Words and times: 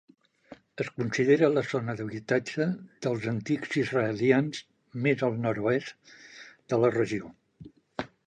Es 0.83 0.87
considera 1.01 1.49
la 1.57 1.61
zona 1.73 1.93
d'habitatge 1.97 2.65
dels 3.07 3.27
antics 3.33 3.77
israelians 3.83 4.63
més 5.07 5.25
al 5.29 5.37
nord-oest 5.45 6.15
de 6.73 6.83
la 6.85 6.93
regió. 6.99 7.33